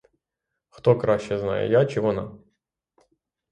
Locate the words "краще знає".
0.97-1.69